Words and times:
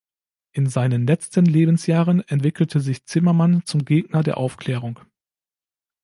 In 0.51 0.67
seinen 0.67 1.05
letzten 1.05 1.45
Lebensjahren 1.45 2.21
entwickelte 2.27 2.79
sich 2.79 3.05
Zimmermann 3.05 3.63
zum 3.67 3.85
Gegner 3.85 4.23
der 4.23 4.37
Aufklärung. 4.39 4.99